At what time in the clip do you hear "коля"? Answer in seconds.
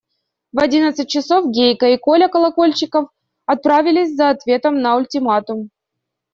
1.99-2.27